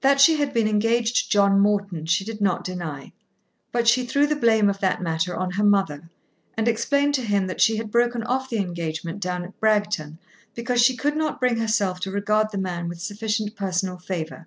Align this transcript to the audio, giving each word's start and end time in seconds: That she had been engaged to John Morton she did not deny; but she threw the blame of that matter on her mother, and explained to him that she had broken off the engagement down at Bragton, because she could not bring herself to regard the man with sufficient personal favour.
That 0.00 0.18
she 0.18 0.36
had 0.36 0.54
been 0.54 0.66
engaged 0.66 1.14
to 1.16 1.28
John 1.28 1.60
Morton 1.60 2.06
she 2.06 2.24
did 2.24 2.40
not 2.40 2.64
deny; 2.64 3.12
but 3.70 3.86
she 3.86 4.06
threw 4.06 4.26
the 4.26 4.34
blame 4.34 4.70
of 4.70 4.78
that 4.80 5.02
matter 5.02 5.36
on 5.36 5.50
her 5.50 5.62
mother, 5.62 6.08
and 6.56 6.66
explained 6.66 7.12
to 7.16 7.22
him 7.22 7.46
that 7.48 7.60
she 7.60 7.76
had 7.76 7.90
broken 7.90 8.22
off 8.22 8.48
the 8.48 8.56
engagement 8.56 9.20
down 9.20 9.44
at 9.44 9.60
Bragton, 9.60 10.16
because 10.54 10.82
she 10.82 10.96
could 10.96 11.18
not 11.18 11.38
bring 11.38 11.58
herself 11.58 12.00
to 12.00 12.10
regard 12.10 12.50
the 12.50 12.56
man 12.56 12.88
with 12.88 13.02
sufficient 13.02 13.56
personal 13.56 13.98
favour. 13.98 14.46